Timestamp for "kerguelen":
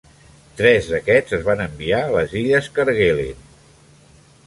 2.79-3.49